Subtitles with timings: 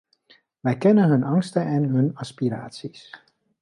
[0.59, 3.11] Wij kennen hun angsten en hun aspiraties.